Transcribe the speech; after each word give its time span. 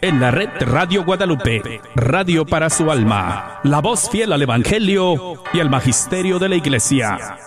en 0.00 0.20
la 0.20 0.30
red 0.30 0.50
Radio 0.60 1.04
Guadalupe, 1.04 1.80
radio 1.94 2.44
para 2.44 2.70
su 2.70 2.90
alma, 2.90 3.60
la 3.64 3.80
voz 3.80 4.08
fiel 4.10 4.32
al 4.32 4.42
Evangelio 4.42 5.42
y 5.52 5.60
al 5.60 5.70
Magisterio 5.70 6.38
de 6.38 6.48
la 6.48 6.56
Iglesia. 6.56 7.38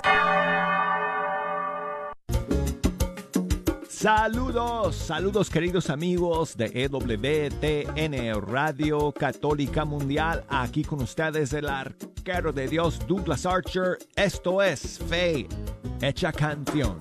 Saludos, 3.88 4.96
saludos 4.96 5.50
queridos 5.50 5.92
amigos 5.92 6.58
de 6.58 6.72
EWTN 6.74 8.41
Radio 8.41 9.11
Católica 9.11 9.86
Mundial. 9.86 10.43
Aquí 10.49 10.83
con 10.83 11.02
ustedes 11.04 11.54
el 11.54 11.68
arquero 11.68 12.52
de 12.52 12.68
Dios 12.68 12.99
Douglas 13.07 13.45
Archer. 13.45 13.99
Esto 14.15 14.61
es 14.63 14.99
Fe 15.07 15.47
Hecha 16.02 16.31
Canción. 16.31 16.97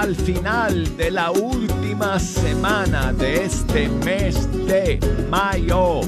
Al 0.00 0.14
final 0.14 0.94
de 0.98 1.10
la 1.10 1.30
última 1.30 2.18
semana 2.18 3.14
de 3.14 3.44
este 3.44 3.88
mes 3.88 4.46
de 4.66 5.00
mayo. 5.30 6.02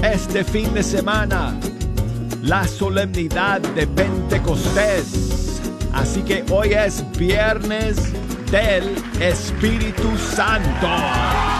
Este 0.00 0.44
fin 0.44 0.72
de 0.72 0.84
semana, 0.84 1.58
la 2.42 2.66
solemnidad 2.66 3.60
de 3.60 3.88
Pentecostés. 3.88 5.60
Así 5.92 6.22
que 6.22 6.44
hoy 6.50 6.74
es 6.74 7.04
viernes 7.18 7.96
del 8.52 8.94
Espíritu 9.20 10.16
Santo. 10.16 11.57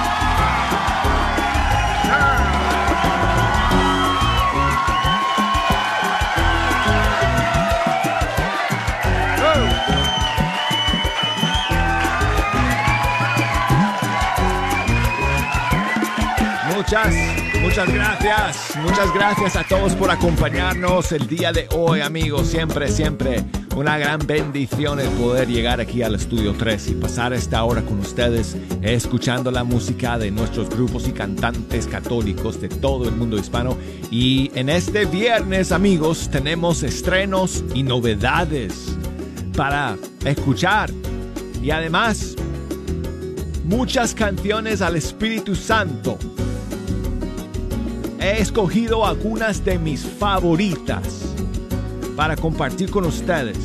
Muchas, 16.89 17.15
muchas 17.61 17.93
gracias. 17.93 18.77
Muchas 18.83 19.13
gracias 19.13 19.57
a 19.57 19.65
todos 19.65 19.93
por 19.93 20.11
acompañarnos 20.11 21.13
el 21.13 21.27
día 21.29 21.53
de 21.53 21.69
hoy, 21.77 22.01
amigos. 22.01 22.47
Siempre, 22.47 22.89
siempre 22.89 23.45
una 23.77 23.99
gran 23.99 24.27
bendición 24.27 24.99
el 24.99 25.11
poder 25.11 25.49
llegar 25.49 25.83
aquí 25.83 26.03
al 26.03 26.15
Estudio 26.15 26.55
3 26.55 26.89
y 26.89 26.95
pasar 26.95 27.35
esta 27.35 27.63
hora 27.63 27.83
con 27.83 27.99
ustedes 27.99 28.57
escuchando 28.81 29.51
la 29.51 29.65
música 29.65 30.17
de 30.17 30.31
nuestros 30.31 30.71
grupos 30.71 31.07
y 31.09 31.13
cantantes 31.13 31.87
católicos 31.87 32.59
de 32.59 32.71
todo 32.71 33.07
el 33.07 33.15
mundo 33.17 33.37
hispano. 33.37 33.77
Y 34.11 34.51
en 34.55 34.71
este 34.71 35.05
viernes, 35.05 35.73
amigos, 35.73 36.31
tenemos 36.31 36.83
estrenos 36.83 37.65
y 37.75 37.83
novedades 37.83 38.97
para 39.55 39.99
escuchar. 40.25 40.91
Y 41.63 41.71
además, 41.71 42.35
muchas 43.65 44.15
canciones 44.15 44.81
al 44.81 44.97
Espíritu 44.97 45.55
Santo 45.55 46.19
he 48.21 48.41
escogido 48.41 49.07
algunas 49.07 49.65
de 49.65 49.79
mis 49.79 50.05
favoritas 50.05 51.35
para 52.17 52.37
compartir 52.37 52.91
con 52.91 53.05
ustedes. 53.05 53.57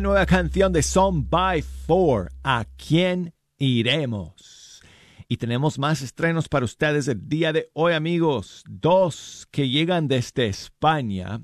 Nueva 0.00 0.26
canción 0.26 0.72
de 0.72 0.82
Song 0.82 1.28
by 1.28 1.60
Four, 1.60 2.30
¿A 2.44 2.64
quién 2.76 3.34
iremos? 3.58 4.80
Y 5.26 5.38
tenemos 5.38 5.78
más 5.78 6.02
estrenos 6.02 6.48
para 6.48 6.64
ustedes 6.64 7.08
el 7.08 7.28
día 7.28 7.52
de 7.52 7.68
hoy, 7.72 7.94
amigos. 7.94 8.62
Dos 8.68 9.48
que 9.50 9.68
llegan 9.68 10.06
desde 10.06 10.46
España. 10.46 11.40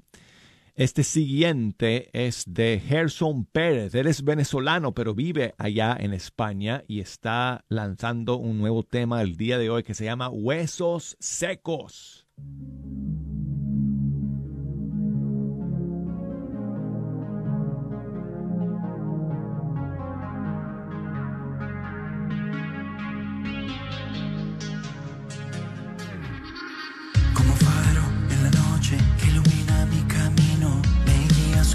Este 0.77 1.03
siguiente 1.03 2.11
es 2.13 2.45
de 2.47 2.81
Gerson 2.87 3.45
Pérez. 3.45 3.95
Él 3.97 4.07
es 4.07 4.23
venezolano, 4.23 4.95
pero 4.95 5.15
vive 5.15 5.55
allá 5.59 5.97
en 5.99 6.13
España 6.13 6.85
y 6.87 7.01
está 7.01 7.65
lanzando 7.69 8.37
un 8.37 8.59
nuevo 8.59 8.85
tema 8.85 9.21
el 9.21 9.37
día 9.37 9.59
de 9.59 9.71
hoy 9.71 9.83
que 9.83 9.95
se 9.95 10.05
llama 10.05 10.29
Huesos 10.29 11.17
Secos. 11.19 12.29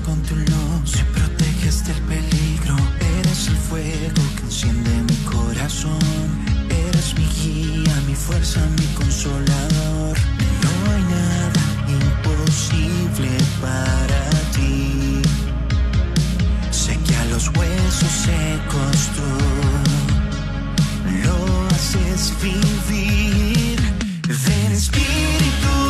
con 0.09 0.21
tu 0.23 0.35
luz 0.35 0.89
me 0.97 1.03
proteges 1.17 1.85
del 1.85 2.01
peligro. 2.13 2.75
Eres 3.19 3.47
el 3.47 3.57
fuego 3.69 4.21
que 4.35 4.43
enciende 4.49 4.91
mi 5.09 5.17
corazón. 5.35 6.25
Eres 6.87 7.07
mi 7.17 7.27
guía, 7.37 7.93
mi 8.07 8.15
fuerza, 8.15 8.59
mi 8.79 8.87
consolador. 8.99 10.15
No 10.63 10.71
hay 10.91 11.03
nada 11.17 11.63
imposible 11.99 13.31
para 13.61 14.21
ti. 14.55 15.21
Sé 16.71 16.97
que 17.05 17.15
a 17.15 17.25
los 17.25 17.45
huesos 17.55 18.13
secos 18.27 18.97
tú 19.15 19.29
lo 21.25 21.37
haces 21.75 22.33
vivir. 22.41 23.79
Ven 24.45 24.71
espíritu. 24.71 25.88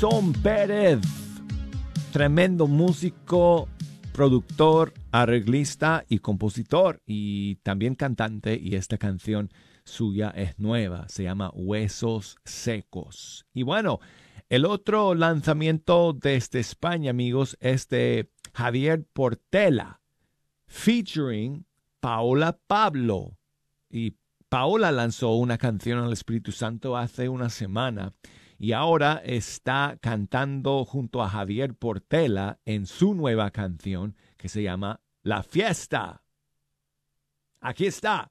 Gerson 0.00 0.32
Pérez, 0.32 0.98
tremendo 2.10 2.66
músico, 2.66 3.68
productor, 4.14 4.94
arreglista 5.12 6.06
y 6.08 6.20
compositor 6.20 7.02
y 7.04 7.56
también 7.56 7.96
cantante 7.96 8.58
y 8.58 8.76
esta 8.76 8.96
canción 8.96 9.50
suya 9.84 10.30
es 10.30 10.58
nueva, 10.58 11.06
se 11.10 11.24
llama 11.24 11.50
Huesos 11.52 12.38
Secos. 12.46 13.44
Y 13.52 13.62
bueno, 13.62 14.00
el 14.48 14.64
otro 14.64 15.14
lanzamiento 15.14 16.14
desde 16.14 16.60
España, 16.60 17.10
amigos, 17.10 17.58
es 17.60 17.86
de 17.88 18.30
Javier 18.54 19.04
Portela, 19.12 20.00
featuring 20.66 21.66
Paola 22.00 22.58
Pablo. 22.66 23.36
Y 23.90 24.16
Paola 24.48 24.92
lanzó 24.92 25.34
una 25.34 25.58
canción 25.58 25.98
al 25.98 26.14
Espíritu 26.14 26.52
Santo 26.52 26.96
hace 26.96 27.28
una 27.28 27.50
semana 27.50 28.14
y 28.60 28.72
ahora 28.72 29.22
está 29.24 29.96
cantando 30.02 30.84
junto 30.84 31.22
a 31.22 31.30
Javier 31.30 31.74
Portela 31.74 32.60
en 32.66 32.84
su 32.84 33.14
nueva 33.14 33.50
canción 33.52 34.18
que 34.36 34.50
se 34.50 34.62
llama 34.62 35.00
La 35.22 35.42
Fiesta. 35.42 36.22
Aquí 37.62 37.86
está. 37.86 38.30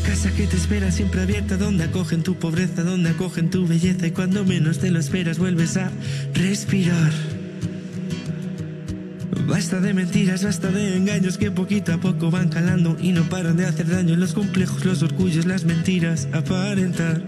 Casa 0.00 0.30
que 0.32 0.46
te 0.46 0.56
espera 0.56 0.90
siempre 0.90 1.22
abierta, 1.22 1.56
donde 1.56 1.84
acogen 1.84 2.22
tu 2.22 2.36
pobreza, 2.36 2.82
donde 2.82 3.10
acogen 3.10 3.50
tu 3.50 3.66
belleza 3.66 4.06
y 4.06 4.10
cuando 4.10 4.44
menos 4.44 4.78
te 4.78 4.90
lo 4.90 4.98
esperas 4.98 5.38
vuelves 5.38 5.76
a 5.76 5.90
respirar. 6.34 7.12
Basta 9.46 9.80
de 9.80 9.92
mentiras, 9.94 10.44
basta 10.44 10.70
de 10.70 10.96
engaños 10.96 11.36
que 11.36 11.50
poquito 11.50 11.92
a 11.92 11.98
poco 11.98 12.30
van 12.30 12.48
calando 12.50 12.96
y 13.00 13.12
no 13.12 13.24
paran 13.24 13.56
de 13.56 13.66
hacer 13.66 13.88
daño. 13.88 14.16
Los 14.16 14.32
complejos, 14.32 14.84
los 14.84 15.02
orgullos, 15.02 15.44
las 15.44 15.64
mentiras, 15.64 16.28
aparentar. 16.32 17.22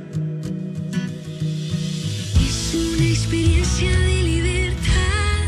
Es 2.40 2.74
una 2.74 3.06
experiencia 3.06 3.90
de 3.90 4.22
libertad. 4.22 5.42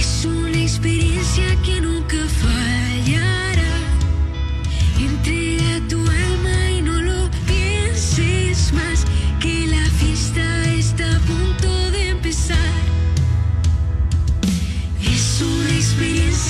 Es 0.00 0.24
una 0.24 0.62
experiencia 0.62 1.44
que 1.62 1.80
nunca 1.80 2.16
falla. 2.28 2.61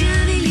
Experiencia 0.03 0.42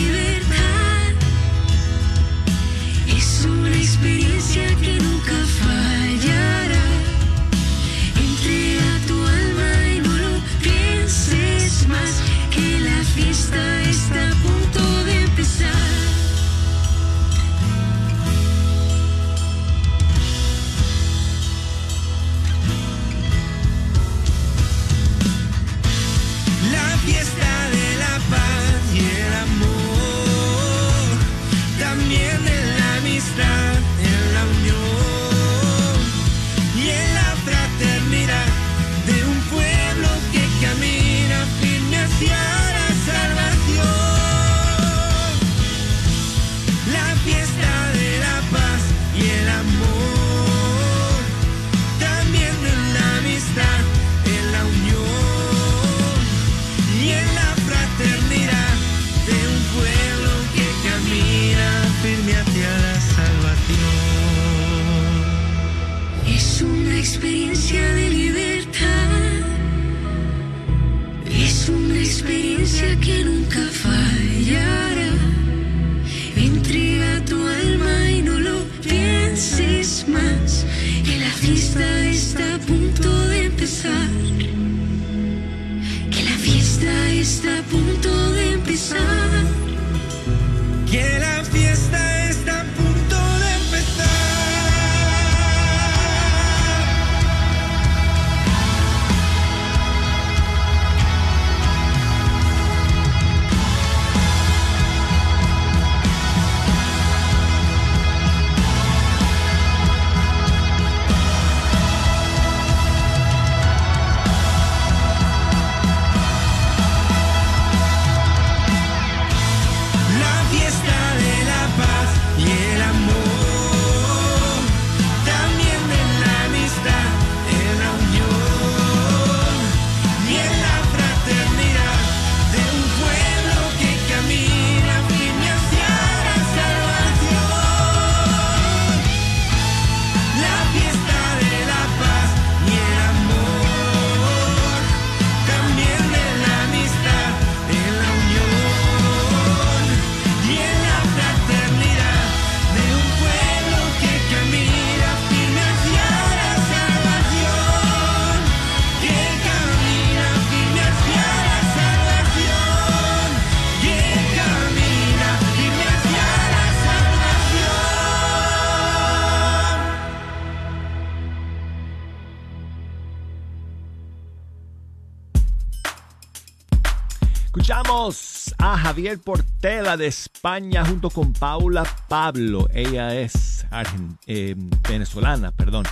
Javier 178.81 179.19
Portela 179.19 179.95
de 179.97 180.07
España 180.07 180.83
junto 180.85 181.09
con 181.09 181.33
Paula 181.33 181.83
Pablo. 182.07 182.67
Ella 182.73 183.15
es 183.19 183.65
argen- 183.71 184.17
eh, 184.27 184.55
venezolana, 184.89 185.51
perdón. 185.51 185.85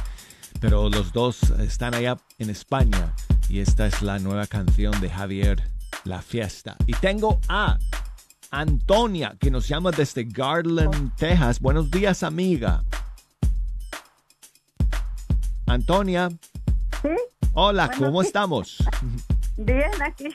Pero 0.59 0.89
los 0.89 1.13
dos 1.13 1.41
están 1.59 1.93
allá 1.93 2.17
en 2.37 2.49
España. 2.49 3.13
Y 3.47 3.59
esta 3.59 3.87
es 3.87 4.01
la 4.01 4.19
nueva 4.19 4.47
canción 4.47 4.99
de 5.01 5.09
Javier, 5.09 5.63
La 6.03 6.21
Fiesta. 6.21 6.75
Y 6.87 6.93
tengo 6.93 7.39
a 7.47 7.77
Antonia, 8.51 9.35
que 9.39 9.51
nos 9.51 9.67
llama 9.67 9.91
desde 9.91 10.23
Garland, 10.25 11.15
Texas. 11.15 11.59
Buenos 11.59 11.89
días, 11.91 12.23
amiga. 12.23 12.83
Antonia. 15.67 16.29
Sí, 17.01 17.09
Hola, 17.53 17.89
¿cómo 17.97 18.21
estamos? 18.21 18.77
bien, 19.59 19.91
aquí 20.01 20.27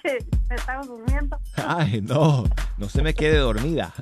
estamos 0.51 0.87
durmiendo. 0.87 1.39
Ay, 1.57 2.01
no, 2.01 2.45
no 2.77 2.89
se 2.89 3.03
me 3.03 3.15
quede 3.15 3.39
dormida. 3.39 3.93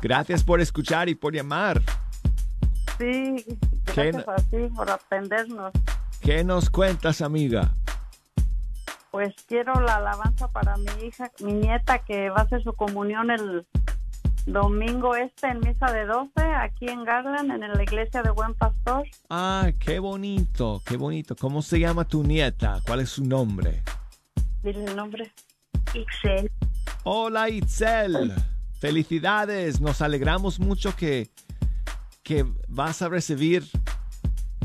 Gracias 0.00 0.42
por 0.42 0.60
escuchar 0.60 1.08
y 1.08 1.14
por 1.14 1.34
llamar. 1.34 1.82
Sí, 2.98 3.44
¿Qué 3.92 4.10
gracias 4.10 4.28
a 4.28 4.36
ti 4.36 4.68
por 4.74 4.90
atendernos. 4.90 5.72
¿Qué 6.20 6.44
nos 6.44 6.70
cuentas, 6.70 7.20
amiga? 7.20 7.74
Pues 9.10 9.34
quiero 9.46 9.80
la 9.80 9.96
alabanza 9.96 10.48
para 10.48 10.76
mi 10.76 11.06
hija, 11.06 11.30
mi 11.40 11.52
nieta, 11.52 11.98
que 12.00 12.30
va 12.30 12.38
a 12.38 12.42
hacer 12.42 12.62
su 12.62 12.72
comunión 12.72 13.30
el 13.30 13.66
domingo 14.46 15.16
este 15.16 15.48
en 15.48 15.60
misa 15.60 15.86
de 15.92 16.04
12, 16.04 16.30
aquí 16.40 16.88
en 16.88 17.04
Garland, 17.04 17.50
en 17.50 17.60
la 17.60 17.82
iglesia 17.82 18.22
de 18.22 18.30
Buen 18.30 18.54
Pastor. 18.54 19.06
Ah, 19.30 19.70
qué 19.78 19.98
bonito, 19.98 20.82
qué 20.84 20.96
bonito. 20.96 21.36
¿Cómo 21.36 21.62
se 21.62 21.78
llama 21.78 22.04
tu 22.04 22.22
nieta? 22.22 22.80
¿Cuál 22.86 23.00
es 23.00 23.10
su 23.10 23.24
nombre? 23.24 23.82
Dile 24.64 24.82
el 24.86 24.96
nombre. 24.96 25.30
Ixel. 25.92 26.50
Hola, 27.04 27.50
Itzel. 27.50 28.32
Felicidades. 28.80 29.78
Nos 29.82 30.00
alegramos 30.00 30.58
mucho 30.58 30.96
que, 30.96 31.28
que 32.22 32.46
vas 32.66 33.02
a 33.02 33.10
recibir 33.10 33.68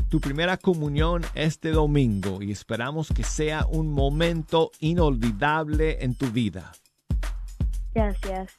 tu 0.08 0.18
primera 0.18 0.56
comunión 0.56 1.22
este 1.34 1.70
domingo 1.70 2.40
y 2.40 2.50
esperamos 2.50 3.10
que 3.10 3.24
sea 3.24 3.66
un 3.66 3.92
momento 3.92 4.70
inolvidable 4.80 6.02
en 6.02 6.14
tu 6.14 6.30
vida. 6.30 6.72
Gracias. 7.94 8.52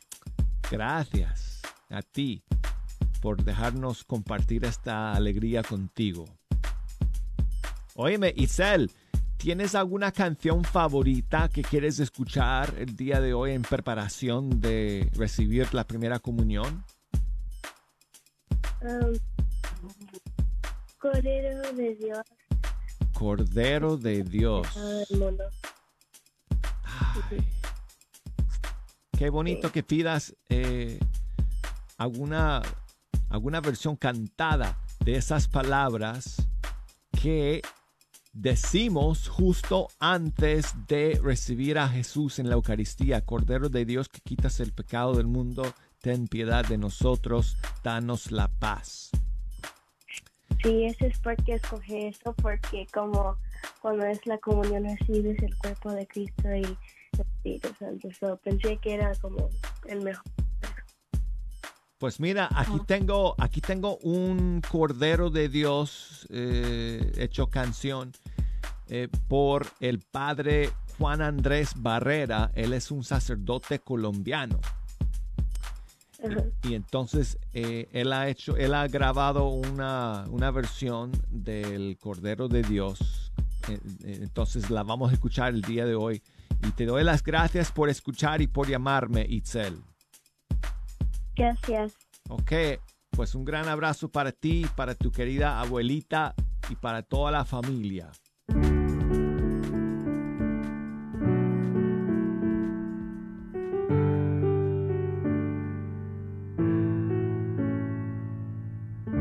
Gracias 0.70 1.62
a 1.90 2.04
ti 2.04 2.44
por 3.20 3.44
dejarnos 3.44 4.04
compartir 4.04 4.64
esta 4.64 5.14
alegría 5.14 5.64
contigo. 5.64 6.26
Óyeme, 7.96 8.32
Isel, 8.38 8.92
¿tienes 9.42 9.74
alguna 9.74 10.12
canción 10.12 10.64
favorita 10.64 11.50
que 11.50 11.64
quieres 11.64 12.00
escuchar 12.00 12.76
el 12.78 12.96
día 12.96 13.20
de 13.20 13.34
hoy 13.34 13.52
en 13.54 13.64
preparación 13.64 14.62
de 14.62 15.10
recibir 15.14 15.74
la 15.74 15.86
primera 15.86 16.20
comunión? 16.20 16.86
Cordero 21.00 21.74
de 21.74 21.96
Dios 21.96 22.24
Cordero 23.14 23.98
de 23.98 24.24
Dios. 24.24 24.68
Ay, 26.84 27.48
qué 29.18 29.30
bonito 29.30 29.72
que 29.72 29.84
pidas 29.84 30.36
eh, 30.50 31.00
alguna, 31.98 32.62
alguna 33.30 33.62
versión 33.62 33.96
cantada 33.96 34.78
de 35.04 35.16
esas 35.16 35.48
palabras 35.48 36.48
que 37.22 37.62
decimos 38.34 39.28
justo 39.28 39.90
antes 40.00 40.74
de 40.88 41.20
recibir 41.22 41.78
a 41.78 41.88
Jesús 41.88 42.40
en 42.40 42.50
la 42.50 42.56
Eucaristía. 42.56 43.26
Cordero 43.26 43.70
de 43.70 43.86
Dios 43.86 44.10
que 44.10 44.22
quitas 44.22 44.60
el 44.60 44.72
pecado 44.72 45.14
del 45.16 45.28
mundo, 45.28 45.64
ten 46.02 46.28
piedad 46.28 46.66
de 46.66 46.78
nosotros, 46.78 47.58
danos 47.84 48.32
la 48.32 48.48
paz. 48.48 49.12
Sí, 50.64 50.86
eso 50.86 51.06
es 51.06 51.20
porque 51.20 51.56
escogí 51.56 52.06
esto, 52.06 52.34
porque 52.34 52.88
como 52.94 53.38
cuando 53.82 54.06
es 54.06 54.26
la 54.28 54.38
comunión 54.38 54.84
recibes 54.84 55.42
el 55.42 55.58
cuerpo 55.58 55.92
de 55.92 56.06
Cristo 56.08 56.54
y 56.54 56.64
el 56.64 56.78
Espíritu 57.20 57.70
Santo. 57.80 58.10
So, 58.20 58.38
pensé 58.38 58.78
que 58.78 58.94
era 58.94 59.14
como 59.16 59.50
el 59.88 60.02
mejor. 60.02 60.24
Pues 62.02 62.20
mira, 62.20 62.50
aquí 62.56 62.80
tengo, 62.88 63.36
aquí 63.38 63.62
tengo 63.62 63.98
un 63.98 64.60
Cordero 64.72 65.30
de 65.30 65.50
Dios 65.50 66.26
eh, 66.32 67.12
hecho 67.16 67.46
canción 67.46 68.12
eh, 68.88 69.08
por 69.28 69.68
el 69.80 70.00
padre 70.00 70.72
Juan 70.98 71.22
Andrés 71.22 71.74
Barrera. 71.76 72.50
Él 72.56 72.74
es 72.74 72.90
un 72.90 73.04
sacerdote 73.04 73.78
colombiano. 73.78 74.60
Y 76.64 76.74
entonces 76.74 77.38
eh, 77.54 77.88
él 77.94 78.14
ha 78.14 78.30
hecho, 78.30 78.58
él 78.58 78.74
ha 78.74 78.88
grabado 78.88 79.50
una, 79.50 80.26
una 80.32 80.50
versión 80.50 81.12
del 81.30 82.00
Cordero 82.00 82.48
de 82.48 82.64
Dios. 82.64 83.32
Entonces 84.04 84.72
la 84.72 84.82
vamos 84.82 85.12
a 85.12 85.14
escuchar 85.14 85.54
el 85.54 85.62
día 85.62 85.86
de 85.86 85.94
hoy. 85.94 86.24
Y 86.68 86.72
te 86.72 86.88
doy 86.88 87.04
las 87.04 87.22
gracias 87.22 87.72
por 87.72 87.90
escuchar 87.90 88.42
y 88.42 88.48
por 88.48 88.68
llamarme, 88.68 89.24
Itzel. 89.30 89.84
Gracias. 91.36 91.94
Ok, 92.30 92.52
pues 93.10 93.36
un 93.36 93.46
gran 93.46 93.68
abrazo 93.68 94.10
para 94.10 94.32
ti, 94.32 94.66
para 94.76 94.96
tu 94.96 95.12
querida 95.12 95.60
abuelita 95.60 96.34
y 96.70 96.76
para 96.76 97.04
toda 97.04 97.32
la 97.32 97.46
familia. 97.46 98.12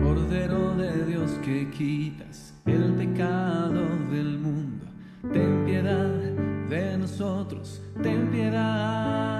Cordero 0.02 0.76
de 0.76 1.04
Dios 1.06 1.30
que 1.44 1.70
quitas 1.70 2.54
el 2.66 2.94
pecado 2.94 3.82
del 4.10 4.38
mundo, 4.38 4.86
ten 5.32 5.64
piedad 5.64 6.08
de 6.68 6.98
nosotros, 6.98 7.82
ten 8.02 8.30
piedad. 8.30 9.39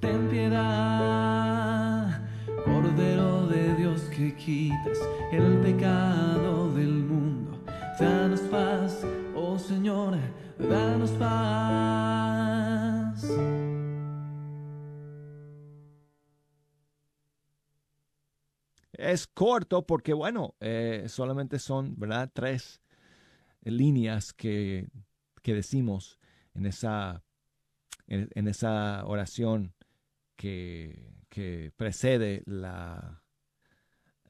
Ten 0.00 0.28
piedad. 0.28 2.20
Cordero 2.64 3.46
de 3.48 3.74
Dios 3.74 4.02
que 4.02 4.34
quitas 4.36 4.98
el 5.32 5.58
pecado 5.60 6.72
del 6.72 6.92
mundo, 6.92 7.58
danos 7.98 8.40
paz, 8.42 9.04
oh 9.34 9.58
Señor, 9.58 10.16
danos 10.58 11.10
paz. 11.12 11.32
Es 18.92 19.26
corto 19.26 19.84
porque, 19.84 20.12
bueno, 20.12 20.54
eh, 20.60 21.06
solamente 21.08 21.58
son, 21.58 21.98
¿verdad? 21.98 22.30
Tres 22.32 22.80
líneas 23.62 24.32
que, 24.32 24.88
que 25.42 25.54
decimos 25.54 26.20
en 26.54 26.66
esa, 26.66 27.24
en, 28.06 28.48
esa 28.48 29.04
oración 29.06 29.74
que, 30.36 31.14
que 31.28 31.72
precede 31.76 32.42
la, 32.46 33.22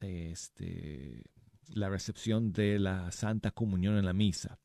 este, 0.01 1.25
la 1.69 1.89
recepción 1.89 2.53
de 2.53 2.79
la 2.79 3.11
Santa 3.13 3.51
Comunión 3.51 3.97
en 3.97 4.05
la 4.05 4.13
misa. 4.13 4.59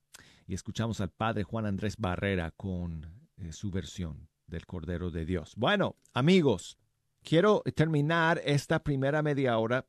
Y 0.46 0.54
escuchamos 0.54 1.02
al 1.02 1.10
Padre 1.10 1.44
Juan 1.44 1.66
Andrés 1.66 1.96
Barrera 1.98 2.52
con 2.52 3.30
eh, 3.38 3.52
su 3.52 3.70
versión 3.72 4.30
del 4.48 4.66
Cordero 4.66 5.12
de 5.12 5.26
Dios. 5.26 5.54
Bueno, 5.58 5.98
amigos, 6.14 6.78
quiero 7.22 7.64
terminar 7.76 8.42
esta 8.46 8.84
primera 8.84 9.22
media 9.22 9.58
hora 9.58 9.86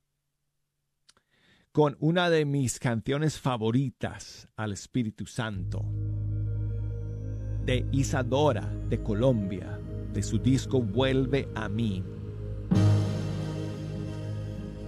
con 1.72 1.96
una 2.00 2.28
de 2.28 2.44
mis 2.44 2.81
canciones 2.81 3.38
favoritas 3.38 4.48
al 4.57 4.72
Espíritu 4.72 5.26
Santo, 5.26 5.85
de 7.68 7.85
Isadora 7.92 8.66
de 8.88 9.02
Colombia, 9.02 9.78
de 10.14 10.22
su 10.22 10.38
disco 10.38 10.81
Vuelve 10.81 11.50
a 11.54 11.68
mí. 11.68 12.02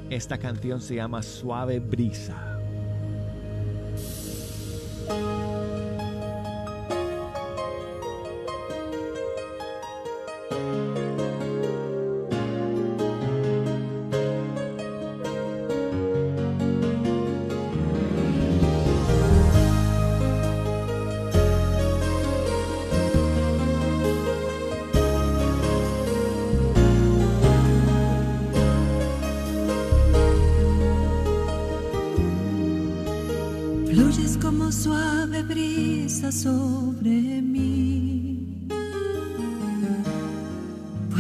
Esta 0.08 0.38
canción 0.38 0.80
se 0.80 0.94
llama 0.94 1.20
Suave 1.20 1.78
Brisa. 1.78 2.58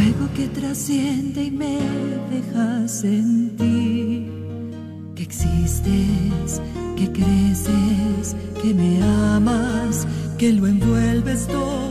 Fuego 0.00 0.32
que 0.34 0.48
trasciende 0.48 1.44
y 1.44 1.50
me 1.50 1.78
deja 2.30 2.88
sentir 2.88 4.32
que 5.14 5.22
existes, 5.22 6.62
que 6.96 7.12
creces, 7.12 8.34
que 8.62 8.72
me 8.72 9.02
amas, 9.02 10.06
que 10.38 10.54
lo 10.54 10.66
envuelves 10.66 11.46
todo 11.48 11.89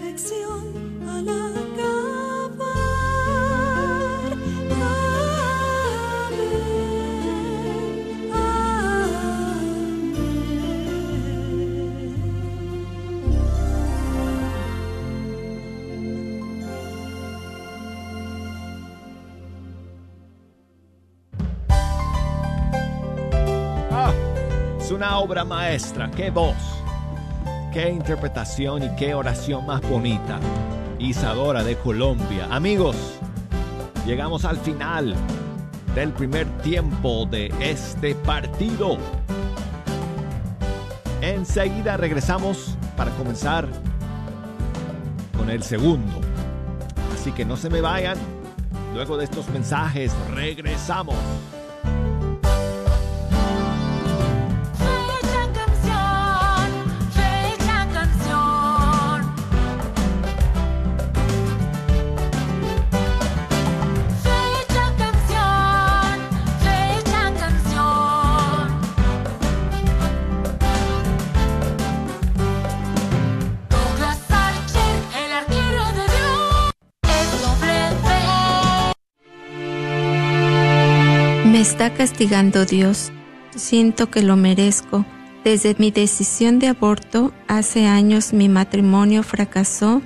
perfección 0.00 0.80
Ah, 23.92 24.12
es 24.78 24.90
una 24.90 25.18
obra 25.18 25.44
maestra. 25.44 26.10
Qué 26.16 26.30
voz, 26.30 26.79
qué 27.72 27.88
interpretación 27.90 28.82
y 28.82 28.88
qué 28.96 29.14
oración 29.14 29.66
más 29.66 29.80
bonita. 29.82 30.38
Isadora 30.98 31.62
de 31.62 31.76
Colombia. 31.76 32.48
Amigos, 32.50 32.96
llegamos 34.06 34.44
al 34.44 34.56
final 34.58 35.14
del 35.94 36.12
primer 36.12 36.46
tiempo 36.58 37.26
de 37.26 37.52
este 37.60 38.14
partido. 38.14 38.98
Enseguida 41.20 41.96
regresamos 41.96 42.76
para 42.96 43.10
comenzar 43.12 43.68
con 45.36 45.48
el 45.48 45.62
segundo. 45.62 46.20
Así 47.14 47.32
que 47.32 47.44
no 47.44 47.56
se 47.56 47.70
me 47.70 47.80
vayan. 47.80 48.18
Luego 48.94 49.16
de 49.16 49.24
estos 49.24 49.48
mensajes 49.50 50.12
regresamos. 50.34 51.16
Castigando 82.00 82.64
Dios. 82.64 83.12
Siento 83.54 84.10
que 84.10 84.22
lo 84.22 84.34
merezco. 84.34 85.04
Desde 85.44 85.76
mi 85.78 85.90
decisión 85.90 86.58
de 86.58 86.68
aborto, 86.68 87.34
hace 87.46 87.84
años 87.84 88.32
mi 88.32 88.48
matrimonio 88.48 89.22
fracasó 89.22 90.00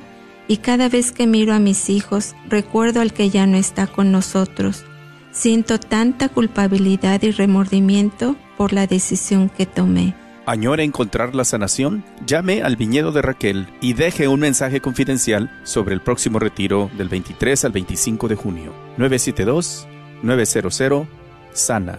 y 0.48 0.56
cada 0.56 0.88
vez 0.88 1.12
que 1.12 1.28
miro 1.28 1.54
a 1.54 1.60
mis 1.60 1.90
hijos, 1.90 2.34
recuerdo 2.48 3.00
al 3.00 3.12
que 3.12 3.30
ya 3.30 3.46
no 3.46 3.56
está 3.56 3.86
con 3.86 4.10
nosotros. 4.10 4.84
Siento 5.30 5.78
tanta 5.78 6.28
culpabilidad 6.28 7.22
y 7.22 7.30
remordimiento 7.30 8.34
por 8.56 8.72
la 8.72 8.88
decisión 8.88 9.48
que 9.48 9.64
tomé. 9.64 10.16
¿Añora 10.46 10.82
encontrar 10.82 11.36
la 11.36 11.44
sanación? 11.44 12.04
Llame 12.26 12.64
al 12.64 12.74
viñedo 12.74 13.12
de 13.12 13.22
Raquel 13.22 13.68
y 13.80 13.92
deje 13.92 14.26
un 14.26 14.40
mensaje 14.40 14.80
confidencial 14.80 15.48
sobre 15.62 15.94
el 15.94 16.00
próximo 16.00 16.40
retiro 16.40 16.90
del 16.98 17.08
23 17.08 17.66
al 17.66 17.70
25 17.70 18.26
de 18.26 18.34
junio. 18.34 18.72
972-900 18.98 21.06
Sana. 21.54 21.98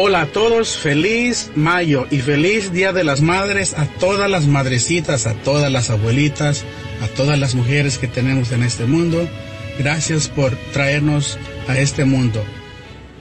Hola 0.00 0.20
a 0.20 0.26
todos, 0.26 0.76
feliz 0.76 1.50
mayo 1.56 2.06
y 2.08 2.18
feliz 2.18 2.70
Día 2.70 2.92
de 2.92 3.02
las 3.02 3.20
Madres 3.20 3.74
a 3.76 3.84
todas 3.84 4.30
las 4.30 4.46
madrecitas, 4.46 5.26
a 5.26 5.34
todas 5.34 5.72
las 5.72 5.90
abuelitas, 5.90 6.64
a 7.02 7.08
todas 7.08 7.36
las 7.36 7.56
mujeres 7.56 7.98
que 7.98 8.06
tenemos 8.06 8.52
en 8.52 8.62
este 8.62 8.84
mundo. 8.84 9.28
Gracias 9.76 10.28
por 10.28 10.54
traernos 10.72 11.36
a 11.66 11.76
este 11.76 12.04
mundo. 12.04 12.44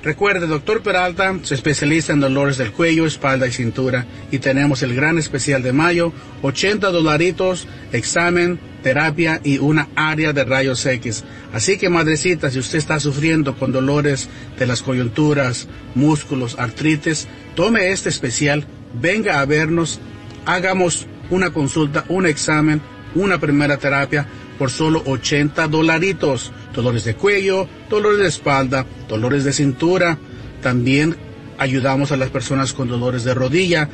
Recuerde, 0.08 0.48
doctor 0.48 0.84
Peralta 0.84 1.38
se 1.44 1.54
especializa 1.54 2.14
en 2.14 2.22
dolores 2.22 2.56
del 2.56 2.72
cuello, 2.72 3.06
espalda 3.06 3.46
y 3.46 3.52
cintura 3.52 4.06
y 4.32 4.40
tenemos 4.40 4.82
el 4.82 4.96
gran 4.96 5.18
especial 5.18 5.62
de 5.62 5.74
mayo, 5.74 6.14
80 6.44 6.92
dolaritos, 6.92 7.68
examen, 7.92 8.58
terapia 8.84 9.42
y 9.44 9.58
una 9.58 9.90
área 9.98 10.32
de 10.32 10.46
rayos 10.46 10.86
X. 10.86 11.26
Así 11.52 11.78
que 11.78 11.90
madrecita, 11.90 12.50
si 12.50 12.58
usted 12.58 12.78
está 12.78 13.02
sufriendo 13.02 13.58
con 13.58 13.74
dolores 13.74 14.30
de 14.58 14.66
las 14.66 14.82
coyunturas, 14.82 15.68
músculos, 15.94 16.58
artritis, 16.58 17.28
tome 17.54 17.92
este 17.92 18.08
especial, 18.08 18.66
venga 18.94 19.42
a 19.42 19.46
vernos, 19.46 20.00
hagamos 20.46 21.06
una 21.30 21.52
consulta, 21.52 22.06
un 22.08 22.28
examen, 22.28 22.80
una 23.14 23.42
primera 23.42 23.76
terapia 23.76 24.26
por 24.58 24.72
solo 24.72 25.04
80 25.06 25.68
dolaritos. 25.68 26.52
Dolores 26.74 27.04
de 27.06 27.16
cuello, 27.16 27.68
dolores 27.90 28.20
de 28.20 28.28
espalda, 28.28 28.86
dolores 29.08 29.44
de 29.44 29.54
cintura. 29.54 30.18
También 30.62 31.16
ayudamos 31.58 32.12
a 32.12 32.18
las 32.18 32.30
personas 32.30 32.74
con 32.74 32.88
dolores 32.88 33.24
de 33.24 33.34
rodilla. 33.34 33.90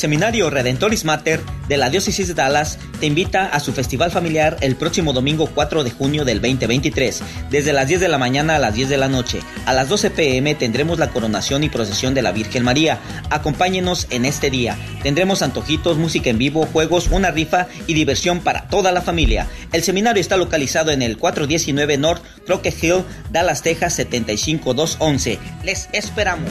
Seminario 0.00 0.48
Redentoris 0.48 1.04
Mater 1.04 1.42
de 1.68 1.76
la 1.76 1.90
Diócesis 1.90 2.26
de 2.26 2.32
Dallas 2.32 2.78
te 3.00 3.04
invita 3.04 3.44
a 3.44 3.60
su 3.60 3.74
festival 3.74 4.10
familiar 4.10 4.56
el 4.62 4.74
próximo 4.74 5.12
domingo 5.12 5.50
4 5.54 5.84
de 5.84 5.90
junio 5.90 6.24
del 6.24 6.40
2023, 6.40 7.22
desde 7.50 7.74
las 7.74 7.86
10 7.86 8.00
de 8.00 8.08
la 8.08 8.16
mañana 8.16 8.56
a 8.56 8.58
las 8.58 8.72
10 8.72 8.88
de 8.88 8.96
la 8.96 9.08
noche. 9.08 9.40
A 9.66 9.74
las 9.74 9.90
12 9.90 10.08
pm 10.08 10.54
tendremos 10.54 10.98
la 10.98 11.10
coronación 11.10 11.64
y 11.64 11.68
procesión 11.68 12.14
de 12.14 12.22
la 12.22 12.32
Virgen 12.32 12.64
María. 12.64 12.98
Acompáñenos 13.28 14.06
en 14.08 14.24
este 14.24 14.48
día. 14.48 14.78
Tendremos 15.02 15.42
antojitos, 15.42 15.98
música 15.98 16.30
en 16.30 16.38
vivo, 16.38 16.64
juegos, 16.64 17.08
una 17.10 17.30
rifa 17.30 17.68
y 17.86 17.92
diversión 17.92 18.40
para 18.40 18.68
toda 18.68 18.92
la 18.92 19.02
familia. 19.02 19.48
El 19.70 19.82
seminario 19.82 20.22
está 20.22 20.38
localizado 20.38 20.92
en 20.92 21.02
el 21.02 21.18
419 21.18 21.98
North 21.98 22.22
Crockett 22.46 22.82
Hill, 22.82 23.04
Dallas, 23.30 23.60
Texas 23.60 23.92
75211. 23.96 25.38
Les 25.62 25.90
esperamos. 25.92 26.48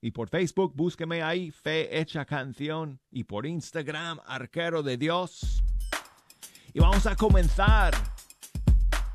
y 0.00 0.12
por 0.12 0.28
Facebook 0.28 0.72
búsqueme 0.74 1.22
ahí 1.22 1.50
Fe 1.50 2.00
Hecha 2.00 2.24
Canción 2.24 3.00
y 3.10 3.24
por 3.24 3.44
Instagram 3.44 4.20
Arquero 4.24 4.82
de 4.82 4.96
Dios. 4.96 5.62
Y 6.72 6.78
vamos 6.78 7.06
a 7.06 7.16
comenzar 7.16 7.92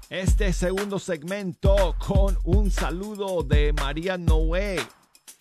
este 0.09 0.53
segundo 0.53 0.99
segmento 0.99 1.95
con 2.05 2.37
un 2.43 2.69
saludo 2.69 3.41
de 3.41 3.73
María 3.73 4.17
Noé. 4.17 4.77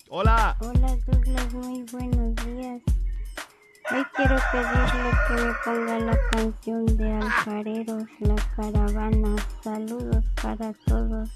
Hola. 0.09 0.55
Hola 0.59 0.95
Douglas, 1.07 1.53
muy 1.53 1.83
buenos 1.91 2.35
días. 2.45 2.79
Hoy 3.91 4.03
quiero 4.15 4.37
pedirle 4.51 5.11
que 5.27 5.33
me 5.33 5.53
ponga 5.65 5.99
la 5.99 6.19
canción 6.29 6.85
de 6.97 7.11
Alfareros, 7.11 8.03
La 8.19 8.35
Caravana. 8.55 9.35
Saludos 9.63 10.23
para 10.43 10.73
todos 10.85 11.29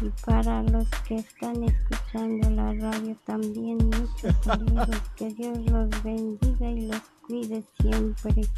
y 0.00 0.08
para 0.24 0.62
los 0.62 0.88
que 1.06 1.16
están 1.16 1.62
escuchando 1.64 2.48
la 2.50 2.72
radio 2.72 3.14
también. 3.26 3.76
Muchos 3.76 4.34
saludos. 4.42 5.02
Que 5.16 5.28
Dios 5.28 5.58
los 5.66 6.02
bendiga 6.02 6.70
y 6.70 6.86
los 6.86 7.02
cuide 7.26 7.62
siempre. 7.78 8.48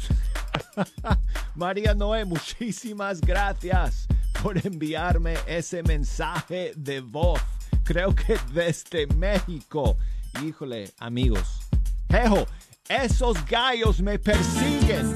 María 1.55 1.93
Noé, 1.93 2.23
muchísimas 2.23 3.19
gracias 3.19 4.07
por 4.41 4.65
enviarme 4.65 5.35
ese 5.45 5.83
mensaje 5.83 6.71
de 6.77 7.01
voz 7.01 7.41
creo 7.83 8.13
que 8.15 8.37
desde 8.53 9.07
México. 9.07 9.97
Híjole, 10.43 10.91
amigos. 10.99 11.61
Jejo, 12.09 12.45
esos 12.89 13.43
gallos 13.45 14.01
me 14.01 14.17
persiguen. 14.19 15.15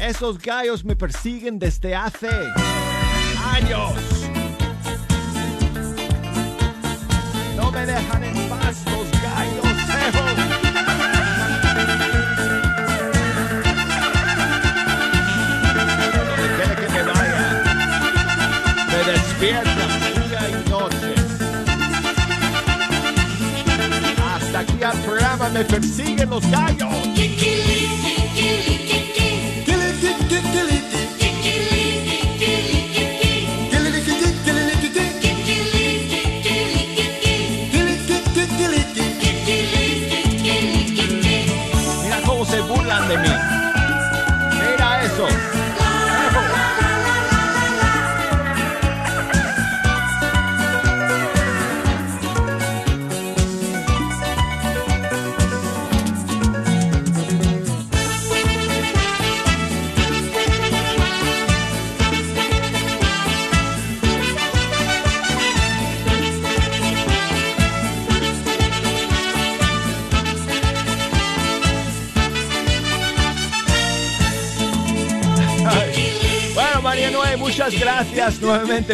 Esos 0.00 0.38
gallos 0.38 0.84
me 0.84 0.96
persiguen 0.96 1.58
desde 1.58 1.94
hace 1.94 2.28
años. 3.52 4.21
Programa 25.02 25.48
me 25.50 25.64
persiguen 25.64 26.30
los 26.30 26.48
gallos. 26.50 26.92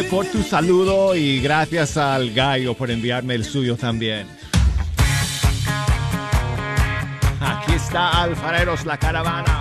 Por 0.09 0.25
tu 0.25 0.43
saludo 0.43 1.15
y 1.15 1.39
gracias 1.39 1.95
al 1.95 2.33
gallo 2.33 2.73
por 2.73 2.91
enviarme 2.91 3.35
el 3.35 3.45
suyo 3.45 3.77
también. 3.77 4.27
Aquí 7.39 7.71
está 7.71 8.23
Alfareros 8.23 8.85
la 8.85 8.97
caravana. 8.97 9.58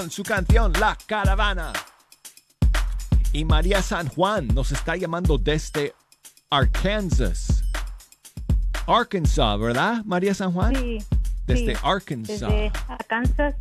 Con 0.00 0.10
su 0.10 0.22
canción 0.22 0.72
La 0.80 0.96
Caravana. 1.04 1.74
Y 3.34 3.44
María 3.44 3.82
San 3.82 4.08
Juan 4.08 4.48
nos 4.48 4.72
está 4.72 4.96
llamando 4.96 5.36
desde 5.36 5.92
Arkansas. 6.48 7.62
Arkansas, 8.86 9.60
¿verdad, 9.60 10.02
María 10.06 10.32
San 10.32 10.52
Juan? 10.52 10.74
Sí. 10.74 10.98
Desde 11.46 11.74
sí, 11.74 11.80
Arkansas. 11.82 12.40
Desde 12.40 12.72
Arkansas, 12.88 13.54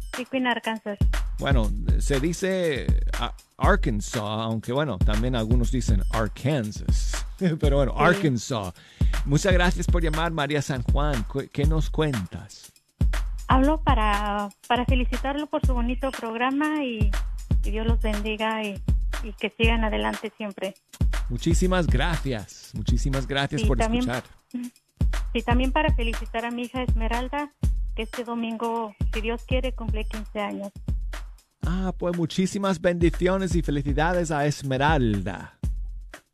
Arkansas. 0.48 0.98
Bueno, 1.40 1.70
se 2.00 2.22
dice 2.22 2.88
ah, 3.20 3.34
Arkansas, 3.58 4.22
aunque 4.24 4.72
bueno, 4.72 4.98
también 4.98 5.36
algunos 5.36 5.72
dicen 5.72 6.02
Arkansas. 6.12 7.26
Pero 7.60 7.76
bueno, 7.76 7.94
Sí. 7.98 8.04
Arkansas. 8.06 8.74
Muchas 9.26 9.52
gracias 9.52 9.88
por 9.88 10.02
llamar, 10.02 10.32
María 10.32 10.62
San 10.62 10.84
Juan. 10.84 11.26
¿Qué 11.52 11.66
nos 11.66 11.90
cuentas? 11.90 12.72
Hablo 13.52 13.82
para, 13.82 14.50
para 14.68 14.86
felicitarlo 14.86 15.48
por 15.48 15.66
su 15.66 15.74
bonito 15.74 16.12
programa 16.12 16.84
y, 16.86 17.10
y 17.66 17.72
Dios 17.72 17.86
los 17.88 18.00
bendiga 18.02 18.64
y, 18.64 18.80
y 19.24 19.34
que 19.34 19.50
sigan 19.58 19.84
adelante 19.84 20.32
siempre. 20.38 20.76
Muchísimas 21.30 21.88
gracias. 21.88 22.72
Muchísimas 22.76 23.26
gracias 23.28 23.62
Sí, 23.62 23.68
por 23.68 23.78
también- 23.78 24.08
escuchar. 24.10 24.24
Y 25.34 25.44
también 25.44 25.72
para 25.72 25.94
felicitar 25.94 26.44
a 26.46 26.50
mi 26.52 26.64
hija 26.64 26.82
Esmeralda, 26.82 27.52
que 27.96 28.02
este 28.04 28.24
domingo, 28.24 28.96
si 29.14 29.22
Dios 29.22 29.44
quiere, 29.48 29.74
cumple 29.74 30.04
15 30.06 30.40
años. 30.40 30.72
Ah, 31.64 31.94
pues 31.98 32.18
muchísimas 32.18 32.82
bendiciones 32.82 33.56
y 33.56 33.62
felicidades 33.62 34.32
a 34.32 34.48
Esmeralda. 34.48 35.58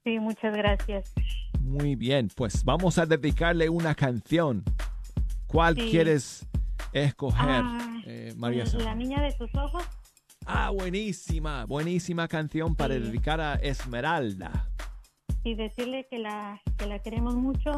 Sí, 0.06 0.18
muchas 0.20 0.56
gracias. 0.56 1.12
Muy 1.60 1.96
bien, 1.96 2.30
pues 2.36 2.64
vamos 2.64 2.98
a 2.98 3.06
dedicarle 3.06 3.68
una 3.68 3.96
canción. 3.96 4.64
¿Cuál 5.48 5.76
Sí. 5.76 5.90
quieres 5.92 6.46
escoger, 7.04 7.62
Ah, 7.64 8.02
eh, 8.06 8.34
María 8.38 8.64
La 8.80 8.96
niña 8.96 9.22
de 9.22 9.32
tus 9.34 9.54
ojos. 9.56 9.84
Ah, 10.46 10.70
buenísima, 10.70 11.66
buenísima 11.66 12.28
canción 12.28 12.76
para 12.76 12.94
Sí. 12.96 13.02
dedicar 13.02 13.42
a 13.42 13.56
Esmeralda. 13.56 14.70
y 15.44 15.54
decirle 15.54 16.08
que 16.10 16.18
la, 16.18 16.60
que 16.78 16.88
la 16.88 16.98
queremos 17.00 17.36
mucho 17.36 17.72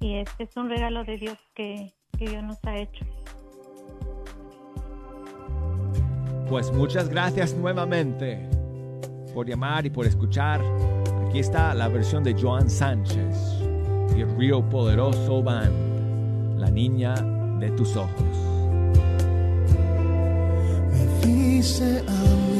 y 0.00 0.16
este 0.16 0.42
es 0.44 0.54
un 0.58 0.68
regalo 0.68 1.04
de 1.04 1.16
Dios 1.16 1.38
que, 1.54 1.94
que 2.18 2.28
Dios 2.28 2.42
nos 2.42 2.58
ha 2.64 2.76
hecho. 2.76 3.06
Pues 6.48 6.70
muchas 6.72 7.08
gracias 7.08 7.54
nuevamente 7.54 8.46
por 9.32 9.48
llamar 9.48 9.86
y 9.86 9.90
por 9.90 10.06
escuchar. 10.06 10.60
Aquí 11.28 11.38
está 11.38 11.72
la 11.72 11.88
versión 11.88 12.22
de 12.22 12.34
Joan 12.38 12.68
Sánchez 12.68 13.62
y 14.14 14.20
el 14.20 14.36
Río 14.36 14.68
Poderoso 14.68 15.42
Band, 15.42 16.58
La 16.60 16.70
Niña 16.70 17.14
de 17.62 17.70
tus 17.70 17.96
Ojos. 17.96 18.10
Me 20.90 21.26
viste 21.26 22.02
a 22.08 22.51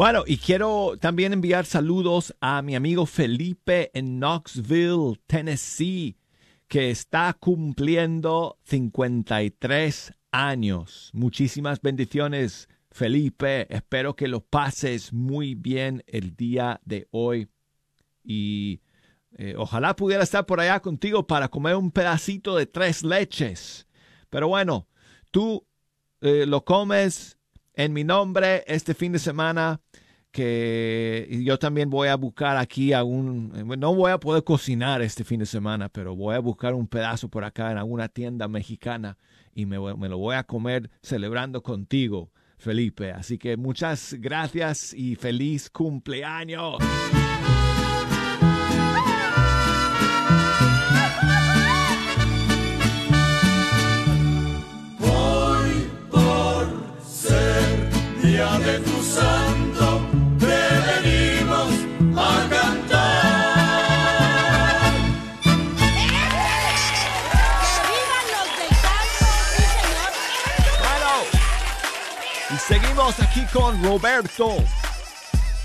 Bueno, 0.00 0.24
y 0.26 0.38
quiero 0.38 0.96
también 0.98 1.34
enviar 1.34 1.66
saludos 1.66 2.34
a 2.40 2.62
mi 2.62 2.74
amigo 2.74 3.04
Felipe 3.04 3.90
en 3.92 4.18
Knoxville, 4.18 5.20
Tennessee, 5.26 6.16
que 6.68 6.90
está 6.90 7.36
cumpliendo 7.38 8.56
53 8.64 10.14
años. 10.32 11.10
Muchísimas 11.12 11.82
bendiciones, 11.82 12.70
Felipe. 12.90 13.66
Espero 13.68 14.16
que 14.16 14.26
lo 14.26 14.40
pases 14.40 15.12
muy 15.12 15.54
bien 15.54 16.02
el 16.06 16.34
día 16.34 16.80
de 16.86 17.06
hoy. 17.10 17.50
Y 18.24 18.80
eh, 19.36 19.54
ojalá 19.58 19.96
pudiera 19.96 20.22
estar 20.22 20.46
por 20.46 20.60
allá 20.60 20.80
contigo 20.80 21.26
para 21.26 21.48
comer 21.48 21.76
un 21.76 21.90
pedacito 21.90 22.56
de 22.56 22.64
tres 22.64 23.04
leches. 23.04 23.86
Pero 24.30 24.48
bueno, 24.48 24.88
tú 25.30 25.66
eh, 26.22 26.46
lo 26.46 26.64
comes 26.64 27.36
en 27.74 27.92
mi 27.92 28.04
nombre 28.04 28.64
este 28.66 28.94
fin 28.94 29.12
de 29.12 29.18
semana 29.18 29.80
que 30.30 31.40
yo 31.44 31.58
también 31.58 31.90
voy 31.90 32.08
a 32.08 32.16
buscar 32.16 32.56
aquí 32.56 32.92
a 32.92 33.02
un, 33.02 33.52
no 33.78 33.94
voy 33.94 34.12
a 34.12 34.18
poder 34.18 34.44
cocinar 34.44 35.02
este 35.02 35.24
fin 35.24 35.40
de 35.40 35.46
semana, 35.46 35.88
pero 35.88 36.14
voy 36.14 36.34
a 36.34 36.38
buscar 36.38 36.74
un 36.74 36.86
pedazo 36.86 37.28
por 37.28 37.44
acá 37.44 37.72
en 37.72 37.78
alguna 37.78 38.08
tienda 38.08 38.46
mexicana 38.48 39.18
y 39.54 39.66
me, 39.66 39.76
lo 39.76 40.18
voy 40.18 40.36
a 40.36 40.44
comer 40.44 40.90
celebrando 41.02 41.62
contigo, 41.62 42.30
Felipe. 42.58 43.12
Así 43.12 43.38
que 43.38 43.56
muchas 43.56 44.14
gracias 44.18 44.94
y 44.94 45.16
feliz 45.16 45.68
cumpleaños. 45.70 46.76
Hoy 55.00 55.90
por 56.10 57.02
ser 57.02 57.90
día 58.22 58.58
de 58.60 58.78
tu 58.78 59.02
santo, 59.02 59.69
seguimos 73.00 73.20
aquí 73.20 73.46
con 73.52 73.82
Roberto, 73.82 74.56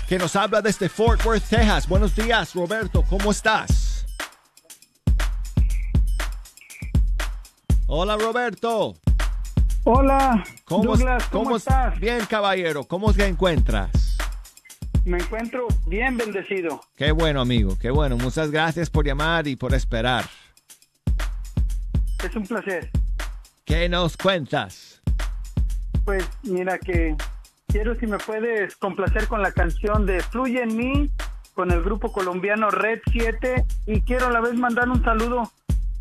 que 0.08 0.18
nos 0.18 0.34
habla 0.36 0.62
desde 0.62 0.88
Fort 0.88 1.24
Worth, 1.24 1.44
Texas. 1.44 1.88
Buenos 1.88 2.14
días, 2.14 2.54
Roberto, 2.54 3.02
¿cómo 3.02 3.30
estás? 3.30 4.06
Hola, 7.88 8.16
Roberto. 8.16 8.94
Hola, 9.84 10.44
¿Cómo, 10.64 10.84
Douglas, 10.96 11.24
¿cómo 11.30 11.56
estás? 11.56 11.98
Bien, 12.00 12.24
caballero, 12.26 12.84
¿cómo 12.84 13.12
te 13.12 13.26
encuentras? 13.26 14.16
Me 15.04 15.18
encuentro 15.18 15.68
bien 15.86 16.16
bendecido. 16.16 16.80
Qué 16.96 17.12
bueno, 17.12 17.40
amigo, 17.40 17.78
qué 17.78 17.90
bueno. 17.90 18.16
Muchas 18.16 18.50
gracias 18.50 18.90
por 18.90 19.06
llamar 19.06 19.46
y 19.46 19.54
por 19.56 19.74
esperar. 19.74 20.24
Es 22.24 22.34
un 22.34 22.46
placer. 22.46 22.90
¿Qué 23.64 23.88
nos 23.88 24.16
cuentas? 24.16 24.95
Pues 26.06 26.24
mira 26.44 26.78
que 26.78 27.16
quiero 27.66 27.96
si 27.96 28.06
me 28.06 28.16
puedes 28.18 28.76
complacer 28.76 29.26
con 29.26 29.42
la 29.42 29.50
canción 29.50 30.06
de 30.06 30.20
Fluye 30.20 30.62
en 30.62 30.76
mí 30.76 31.10
con 31.52 31.72
el 31.72 31.82
grupo 31.82 32.12
colombiano 32.12 32.70
Red 32.70 33.00
7 33.10 33.64
y 33.86 34.02
quiero 34.02 34.28
a 34.28 34.30
la 34.30 34.40
vez 34.40 34.54
mandar 34.54 34.88
un 34.88 35.02
saludo 35.02 35.50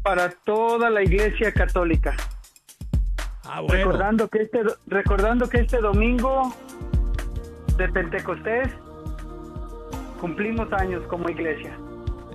para 0.04 0.30
toda 0.30 0.92
la 0.92 1.02
iglesia 1.02 1.52
católica. 1.52 2.16
Ah, 3.46 3.62
Recordando 3.68 4.28
que 4.28 4.44
este 4.44 4.62
recordando 4.86 5.50
que 5.50 5.62
este 5.62 5.80
domingo 5.80 6.54
de 7.76 7.90
Pentecostés 7.90 8.70
cumplimos 10.22 10.72
años 10.74 11.02
como 11.08 11.30
iglesia. 11.30 11.76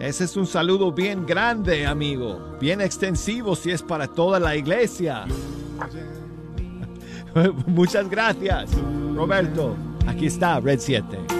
Ese 0.01 0.25
es 0.25 0.37
un 0.37 0.47
saludo 0.47 0.91
bien 0.93 1.25
grande, 1.25 1.87
amigo. 1.87 2.57
Bien 2.59 2.81
extensivo 2.81 3.55
si 3.55 3.71
es 3.71 3.83
para 3.83 4.09
toda 4.09 4.41
la 4.41 4.57
iglesia. 4.57 5.27
Muchas 7.67 8.09
gracias, 8.09 8.71
Roberto. 9.15 9.77
Aquí 10.07 10.27
está 10.27 10.61
Red 10.61 10.81
7. 10.81 11.40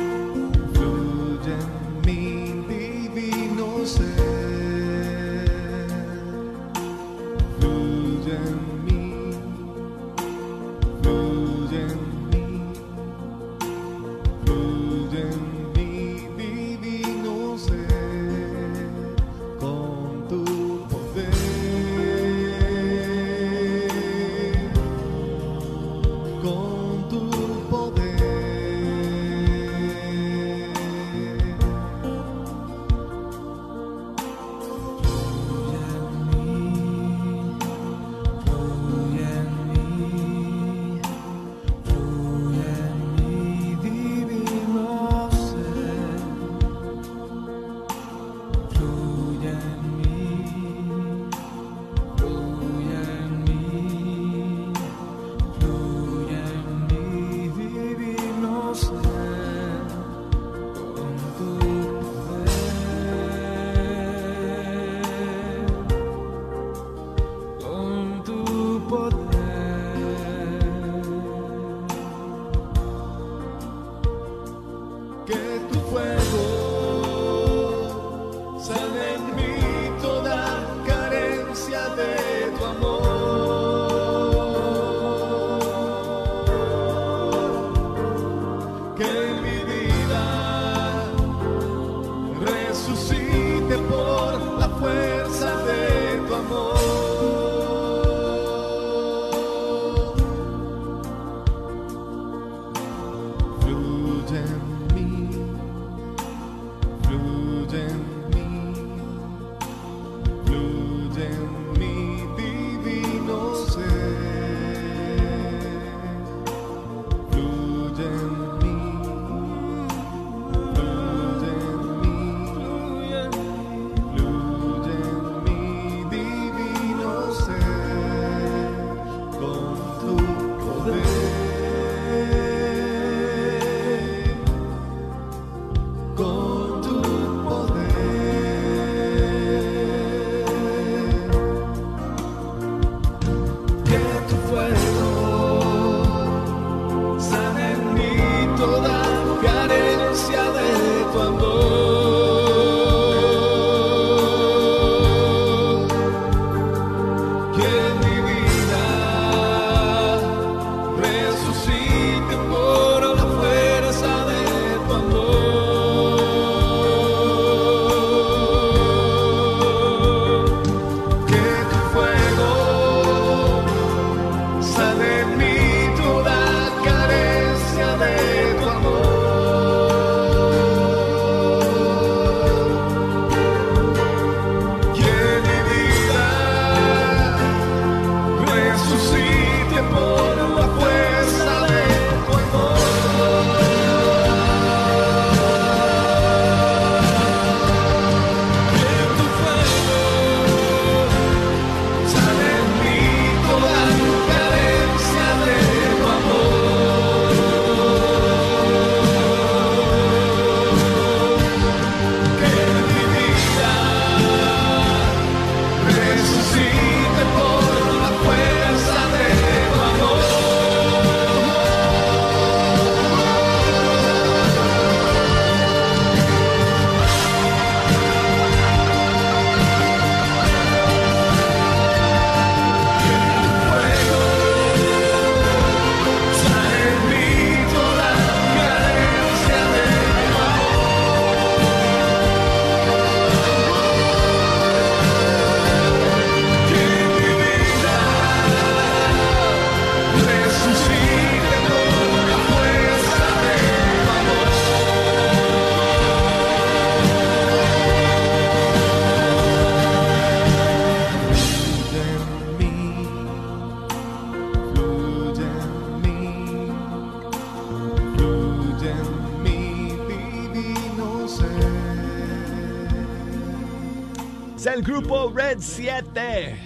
7 275.61 276.57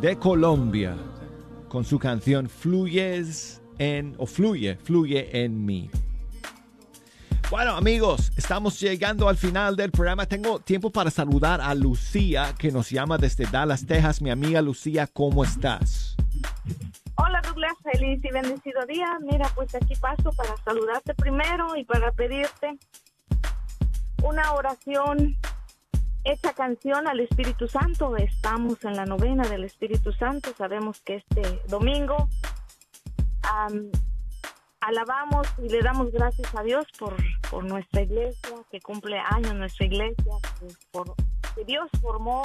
de 0.00 0.18
Colombia 0.18 0.96
con 1.68 1.84
su 1.84 1.98
canción 1.98 2.48
Fluyes 2.48 3.60
en 3.78 4.14
o 4.16 4.24
Fluye, 4.24 4.76
Fluye 4.76 5.44
en 5.44 5.66
mí. 5.66 5.90
Bueno 7.50 7.72
amigos, 7.72 8.32
estamos 8.36 8.80
llegando 8.80 9.28
al 9.28 9.36
final 9.36 9.76
del 9.76 9.90
programa. 9.90 10.24
Tengo 10.24 10.60
tiempo 10.60 10.90
para 10.90 11.10
saludar 11.10 11.60
a 11.60 11.74
Lucía 11.74 12.54
que 12.58 12.72
nos 12.72 12.88
llama 12.88 13.18
desde 13.18 13.44
Dallas, 13.44 13.84
Texas. 13.86 14.22
Mi 14.22 14.30
amiga 14.30 14.62
Lucía, 14.62 15.06
¿cómo 15.06 15.44
estás? 15.44 16.16
Hola 17.16 17.42
Douglas, 17.42 17.74
feliz 17.82 18.24
y 18.24 18.30
bendecido 18.32 18.80
día. 18.86 19.18
Mira, 19.30 19.46
pues 19.54 19.74
aquí 19.74 19.94
paso 19.96 20.30
para 20.32 20.56
saludarte 20.64 21.12
primero 21.14 21.76
y 21.76 21.84
para 21.84 22.12
pedirte 22.12 22.78
una 24.22 24.52
oración 24.54 25.36
hecha 26.28 26.52
canción 26.52 27.08
al 27.08 27.20
Espíritu 27.20 27.68
Santo. 27.68 28.16
Estamos 28.16 28.84
en 28.84 28.96
la 28.96 29.06
novena 29.06 29.48
del 29.48 29.64
Espíritu 29.64 30.12
Santo. 30.12 30.50
Sabemos 30.56 31.00
que 31.00 31.16
este 31.16 31.42
domingo 31.68 32.28
am, 33.42 33.90
alabamos 34.80 35.48
y 35.58 35.68
le 35.70 35.80
damos 35.80 36.12
gracias 36.12 36.54
a 36.54 36.62
Dios 36.62 36.86
por, 36.98 37.16
por 37.50 37.64
nuestra 37.64 38.02
iglesia, 38.02 38.56
que 38.70 38.80
cumple 38.80 39.18
años 39.18 39.54
nuestra 39.54 39.86
iglesia, 39.86 40.32
por, 40.92 41.14
que 41.54 41.64
Dios 41.64 41.88
formó 42.02 42.42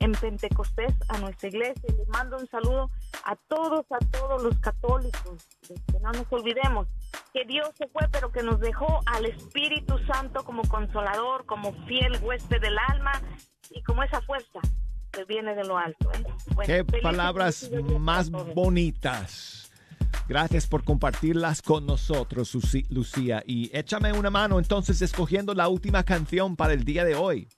en 0.00 0.12
Pentecostés 0.12 0.94
a 1.08 1.18
nuestra 1.18 1.48
iglesia. 1.48 1.82
Y 1.88 1.92
les 1.92 2.08
mando 2.08 2.36
un 2.36 2.48
saludo 2.48 2.90
a 3.24 3.36
todos, 3.36 3.86
a 3.90 3.98
todos 4.06 4.42
los 4.42 4.58
católicos. 4.58 5.46
Que 5.66 6.00
no 6.00 6.12
nos 6.12 6.26
olvidemos 6.30 6.86
que 7.32 7.44
Dios 7.44 7.68
se 7.76 7.86
fue, 7.88 8.06
pero 8.10 8.30
que 8.30 8.42
nos 8.42 8.60
dejó 8.60 9.00
al 9.06 9.26
Espíritu 9.26 9.98
Santo 10.06 10.44
como 10.44 10.62
consolador, 10.62 11.44
como 11.46 11.72
fiel 11.86 12.18
huésped 12.22 12.60
del 12.60 12.78
alma 12.78 13.12
y 13.70 13.82
como 13.82 14.02
esa 14.02 14.20
fuerza 14.22 14.60
que 15.10 15.24
viene 15.24 15.54
de 15.54 15.64
lo 15.64 15.78
alto. 15.78 16.10
¿eh? 16.12 16.24
Bueno, 16.54 16.66
Qué 16.66 16.84
palabras 17.02 17.70
más 17.98 18.30
bonitas. 18.30 19.70
Gracias 20.28 20.66
por 20.66 20.84
compartirlas 20.84 21.62
con 21.62 21.86
nosotros, 21.86 22.54
Lucía. 22.90 23.42
Y 23.46 23.70
échame 23.76 24.12
una 24.12 24.30
mano 24.30 24.58
entonces 24.58 25.00
escogiendo 25.00 25.54
la 25.54 25.68
última 25.68 26.02
canción 26.04 26.56
para 26.56 26.74
el 26.74 26.84
día 26.84 27.04
de 27.04 27.14
hoy. 27.14 27.48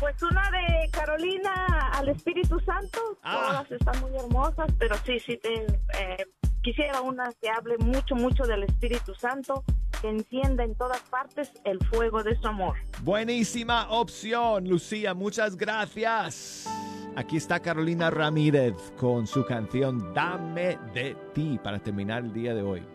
Pues 0.00 0.22
una 0.22 0.42
de 0.50 0.90
Carolina 0.90 1.90
al 1.92 2.08
Espíritu 2.08 2.60
Santo, 2.60 3.00
Ah. 3.22 3.46
todas 3.66 3.72
están 3.72 4.00
muy 4.00 4.16
hermosas, 4.16 4.68
pero 4.78 4.94
sí, 5.04 5.18
sí, 5.20 5.36
te, 5.38 5.54
eh, 5.64 6.26
quisiera 6.62 7.00
una 7.00 7.30
que 7.40 7.48
hable 7.50 7.76
mucho, 7.78 8.14
mucho 8.14 8.44
del 8.44 8.64
Espíritu 8.64 9.14
Santo, 9.14 9.64
que 10.00 10.08
encienda 10.08 10.62
en 10.64 10.74
todas 10.76 11.00
partes 11.10 11.52
el 11.64 11.78
fuego 11.86 12.22
de 12.22 12.36
su 12.38 12.46
amor. 12.46 12.76
Buenísima 13.02 13.90
opción, 13.90 14.68
Lucía. 14.68 15.14
Muchas 15.14 15.56
gracias. 15.56 16.66
Aquí 17.16 17.36
está 17.36 17.58
Carolina 17.58 18.10
Ramírez 18.10 18.74
con 18.96 19.26
su 19.26 19.44
canción 19.44 20.14
Dame 20.14 20.78
de 20.94 21.16
ti 21.34 21.58
para 21.62 21.80
terminar 21.80 22.22
el 22.22 22.32
día 22.32 22.54
de 22.54 22.62
hoy. 22.62 22.86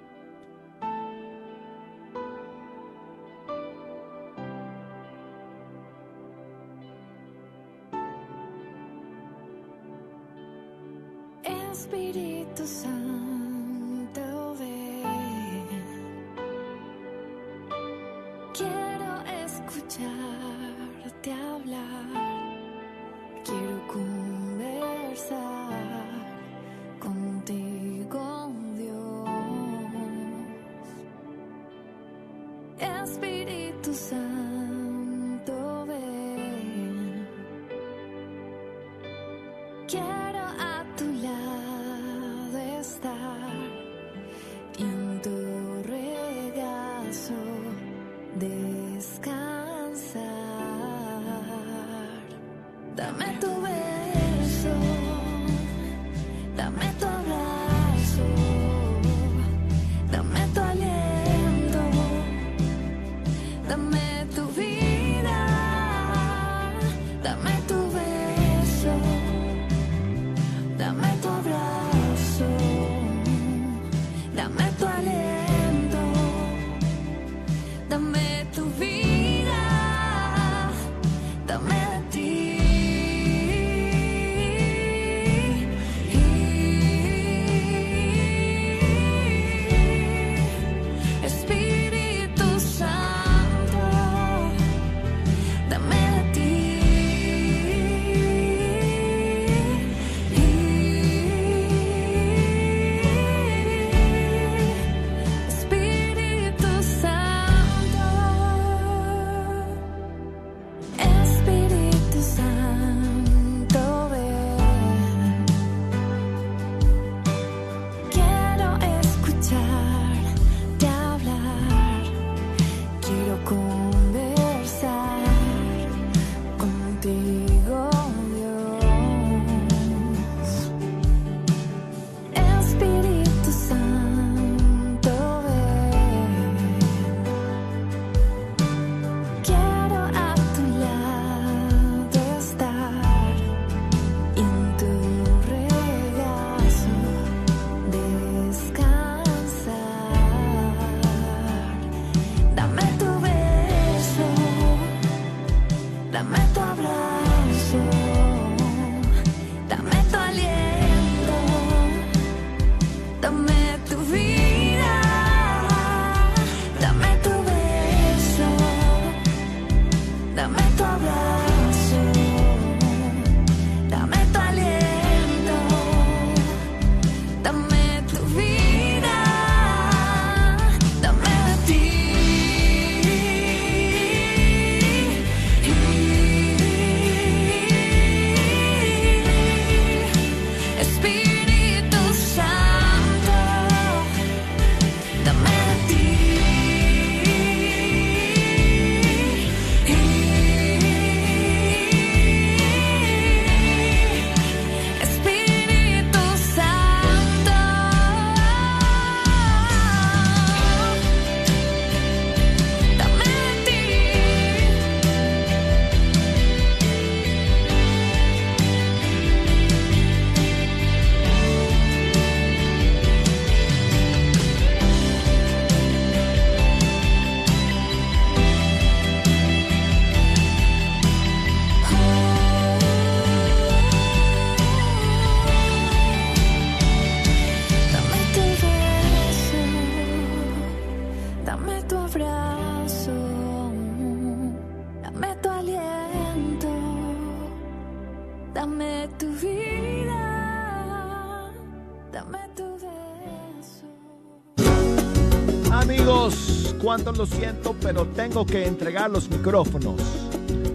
Cuánto 256.93 257.11
lo 257.11 257.25
siento, 257.25 257.75
pero 257.81 258.05
tengo 258.05 258.45
que 258.45 258.67
entregar 258.67 259.09
los 259.09 259.27
micrófonos. 259.27 259.99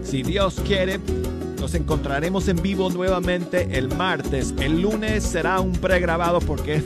Si 0.03 0.21
Dios 0.21 0.59
quiere, 0.67 0.99
nos 1.61 1.75
encontraremos 1.75 2.49
en 2.49 2.61
vivo 2.61 2.89
nuevamente 2.89 3.77
el 3.77 3.87
martes. 3.87 4.53
El 4.59 4.81
lunes 4.81 5.23
será 5.23 5.61
un 5.61 5.71
pregrabado 5.71 6.39
porque 6.41 6.83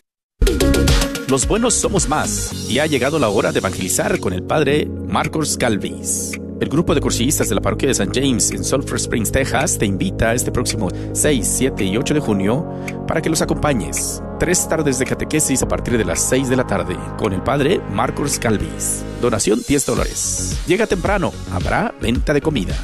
Los 1.27 1.47
buenos 1.47 1.73
somos 1.73 2.07
más 2.07 2.69
y 2.69 2.77
ha 2.77 2.85
llegado 2.85 3.17
la 3.17 3.29
hora 3.29 3.51
de 3.51 3.57
evangelizar 3.57 4.19
con 4.19 4.33
el 4.33 4.43
padre 4.43 4.85
Marcos 4.85 5.57
Calvis. 5.57 6.32
El 6.63 6.69
grupo 6.69 6.95
de 6.95 7.01
cursillistas 7.01 7.49
de 7.49 7.55
la 7.55 7.61
parroquia 7.61 7.87
de 7.87 7.91
St. 7.91 8.09
James 8.13 8.49
en 8.51 8.63
Sulphur 8.63 8.95
Springs, 8.95 9.33
Texas, 9.33 9.77
te 9.77 9.85
invita 9.85 10.33
este 10.33 10.49
próximo 10.49 10.87
6, 11.11 11.55
7 11.57 11.83
y 11.83 11.97
8 11.97 12.13
de 12.13 12.21
junio 12.21 12.65
para 13.05 13.21
que 13.21 13.29
los 13.29 13.41
acompañes. 13.41 14.23
Tres 14.39 14.65
tardes 14.69 14.97
de 14.97 15.05
catequesis 15.05 15.61
a 15.61 15.67
partir 15.67 15.97
de 15.97 16.05
las 16.05 16.21
6 16.21 16.47
de 16.47 16.55
la 16.55 16.65
tarde 16.65 16.95
con 17.17 17.33
el 17.33 17.43
padre 17.43 17.81
Marcos 17.91 18.39
Calvis. 18.39 19.03
Donación 19.21 19.59
10 19.67 19.85
dólares. 19.85 20.57
Llega 20.65 20.87
temprano, 20.87 21.33
habrá 21.51 21.93
venta 22.01 22.33
de 22.33 22.39
comida. 22.39 22.77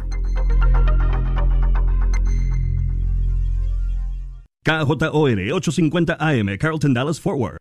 KJOR 4.63 5.39
850 5.53 6.17
AM, 6.19 6.57
Carlton 6.59 6.93
Dallas 6.93 7.19
Forward. 7.21 7.57